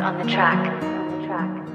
on 0.00 0.18
the 0.18 0.32
track. 0.32 0.82
On 0.82 1.20
the 1.20 1.26
track. 1.26 1.73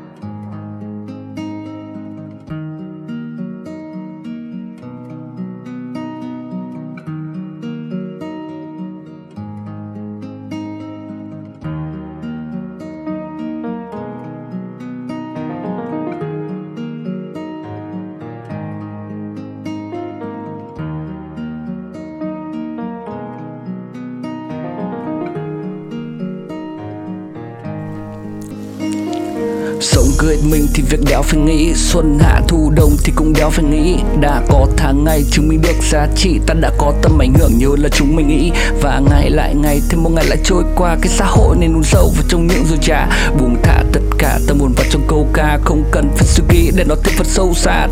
Sống 29.81 30.05
cười 30.17 30.37
mình 30.43 30.67
thì 30.73 30.83
việc 30.89 30.99
đéo 31.09 31.21
phải 31.21 31.39
nghĩ. 31.39 31.73
Xuân 31.75 32.19
hạ 32.21 32.41
thu 32.47 32.71
đông 32.75 32.97
thì 33.03 33.13
cũng 33.15 33.33
đéo 33.33 33.49
phải 33.49 33.65
nghĩ. 33.65 33.95
Đã 34.19 34.41
có 34.49 34.67
tháng 34.77 35.03
ngày 35.03 35.23
chứng 35.31 35.47
minh 35.47 35.61
được 35.61 35.75
giá 35.91 36.07
trị. 36.15 36.39
Ta 36.45 36.53
đã 36.53 36.71
có 36.77 36.93
tâm 37.01 37.21
ảnh 37.21 37.33
hưởng 37.33 37.57
nhiều 37.57 37.75
là 37.75 37.89
chúng 37.89 38.15
mình 38.15 38.27
nghĩ. 38.27 38.51
Và 38.81 39.01
ngày 39.09 39.29
lại 39.29 39.55
ngày 39.55 39.81
thêm 39.89 40.03
một 40.03 40.09
ngày 40.09 40.25
lại 40.25 40.37
trôi 40.43 40.63
qua. 40.75 40.97
Cái 41.01 41.11
xã 41.11 41.25
hội 41.25 41.55
nên 41.59 41.75
uống 41.75 41.83
dâu 41.83 42.13
vào 42.15 42.23
trong 42.29 42.47
những 42.47 42.65
rồi 42.69 42.77
trả 42.81 43.09
Buông 43.39 43.55
thả 43.63 43.83
tất 43.93 44.01
cả 44.17 44.39
tâm 44.47 44.59
hồn 44.59 44.73
vào 44.77 44.85
trong 44.89 45.01
câu 45.07 45.27
ca. 45.33 45.59
Không 45.65 45.83
cần 45.91 46.09
phải 46.15 46.27
suy 46.27 46.43
nghĩ 46.49 46.71
để 46.75 46.83
nó 46.83 46.95
thêm 47.03 47.13
phần 47.17 47.27
sâu 47.27 47.53
xa. 47.53 47.87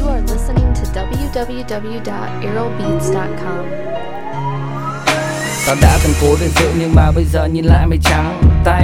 You 0.00 0.08
are 0.08 0.22
listening 0.32 0.74
to 0.74 0.82
www.aerobeats.com. 0.94 3.64
Tao 5.66 5.76
đã 5.82 5.98
từng 6.04 6.12
cố 6.20 6.36
để 6.40 6.48
giữ 6.48 6.70
nhưng 6.78 6.94
mà 6.94 7.10
bây 7.14 7.24
giờ 7.24 7.46
nhìn 7.46 7.64
lại 7.64 7.86
mây 7.86 7.98
trắng. 8.04 8.42
Tay 8.64 8.75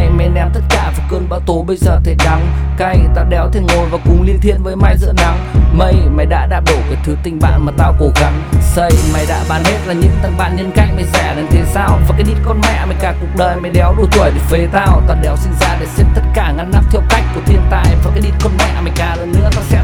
tố 1.47 1.63
bây 1.63 1.77
giờ 1.77 2.01
thấy 2.05 2.15
đắng. 2.25 2.47
Cay, 2.77 2.99
tao 3.15 3.25
đéo 3.25 3.49
thể 3.53 3.61
ngồi 3.61 3.89
và 3.91 3.99
cùng 4.05 4.23
liên 4.23 4.41
thiên 4.41 4.63
với 4.63 4.77
mai 4.77 4.97
giữa 4.99 5.13
nắng. 5.17 5.39
Mây, 5.73 5.95
mày 6.11 6.27
đã 6.27 6.47
đạp 6.47 6.63
đổ 6.67 6.77
cái 6.91 6.99
thứ 7.05 7.17
tình 7.23 7.39
bạn 7.41 7.65
mà 7.65 7.73
tao 7.77 7.95
cố 7.99 8.11
gắng. 8.21 8.43
Xây, 8.61 8.91
mày 9.13 9.27
đã 9.29 9.45
bán 9.49 9.65
hết 9.65 9.79
là 9.87 9.95
những 9.95 10.13
thằng 10.23 10.37
bạn 10.39 10.57
nhân 10.57 10.71
cách. 10.75 10.89
Mày 10.95 11.05
rẻ 11.13 11.35
đến 11.37 11.47
thế 11.51 11.63
sao? 11.75 11.99
Và 12.09 12.15
cái 12.17 12.23
đít 12.23 12.37
con 12.45 12.61
mẹ, 12.63 12.85
mày 12.87 12.97
cả 13.01 13.15
cuộc 13.21 13.37
đời. 13.37 13.57
Mày 13.57 13.71
đéo 13.71 13.95
đủ 13.99 14.07
tuổi 14.13 14.31
để 14.35 14.41
phế 14.51 14.69
tao. 14.73 15.03
Tao 15.09 15.17
đéo 15.23 15.37
sinh 15.37 15.53
ra 15.61 15.77
để 15.81 15.87
xếp 15.87 16.05
tất 16.15 16.23
cả 16.35 16.53
ngăn 16.57 16.71
nắp 16.71 16.85
theo 16.91 17.03
cách 17.11 17.25
của 17.35 17.41
thiên 17.47 17.61
tài. 17.71 17.97
Và 18.05 18.11
cái 18.15 18.23
đít 18.23 18.35
con 18.43 18.53
mẹ, 18.59 18.81
mày 18.83 18.93
cả 18.97 19.17
lần 19.17 19.33
nữa 19.33 19.51
tao 19.55 19.65
sẽ 19.69 19.82